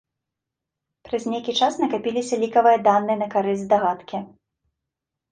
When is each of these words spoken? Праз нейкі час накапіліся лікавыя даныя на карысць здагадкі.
Праз 1.09 1.23
нейкі 1.33 1.53
час 1.65 1.73
накапіліся 1.81 2.39
лікавыя 2.43 2.77
даныя 2.87 3.17
на 3.19 3.27
карысць 3.35 3.61
здагадкі. 3.65 4.17